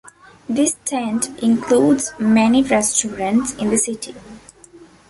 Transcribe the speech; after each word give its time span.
This 0.49 0.75
tent 0.83 1.29
includes 1.43 2.11
many 2.17 2.63
restaurants 2.63 3.53
in 3.53 3.69
the 3.69 3.77
city. 3.77 4.15